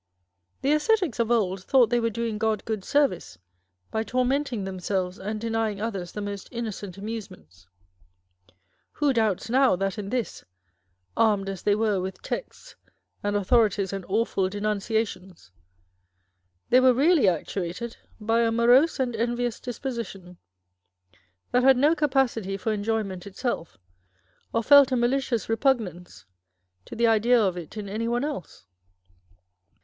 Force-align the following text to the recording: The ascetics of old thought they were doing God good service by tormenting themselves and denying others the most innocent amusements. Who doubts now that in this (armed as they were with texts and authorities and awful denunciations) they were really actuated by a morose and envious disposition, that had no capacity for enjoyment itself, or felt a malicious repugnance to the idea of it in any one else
The 0.63 0.71
ascetics 0.73 1.19
of 1.19 1.29
old 1.29 1.61
thought 1.63 1.91
they 1.91 1.99
were 1.99 2.09
doing 2.09 2.39
God 2.39 2.65
good 2.65 2.83
service 2.83 3.37
by 3.91 4.01
tormenting 4.01 4.63
themselves 4.63 5.19
and 5.19 5.39
denying 5.39 5.79
others 5.79 6.11
the 6.13 6.21
most 6.21 6.49
innocent 6.51 6.97
amusements. 6.97 7.67
Who 8.93 9.13
doubts 9.13 9.47
now 9.47 9.75
that 9.75 9.99
in 9.99 10.09
this 10.09 10.43
(armed 11.15 11.47
as 11.49 11.61
they 11.61 11.75
were 11.75 12.01
with 12.01 12.19
texts 12.23 12.75
and 13.21 13.35
authorities 13.35 13.93
and 13.93 14.03
awful 14.05 14.49
denunciations) 14.49 15.51
they 16.71 16.79
were 16.79 16.95
really 16.95 17.27
actuated 17.27 17.97
by 18.19 18.41
a 18.41 18.51
morose 18.51 18.99
and 18.99 19.15
envious 19.15 19.59
disposition, 19.59 20.37
that 21.51 21.61
had 21.61 21.77
no 21.77 21.93
capacity 21.93 22.57
for 22.57 22.73
enjoyment 22.73 23.27
itself, 23.27 23.77
or 24.51 24.63
felt 24.63 24.91
a 24.91 24.95
malicious 24.95 25.47
repugnance 25.47 26.25
to 26.85 26.95
the 26.95 27.05
idea 27.05 27.39
of 27.39 27.55
it 27.55 27.77
in 27.77 27.87
any 27.87 28.07
one 28.07 28.23
else 28.23 28.65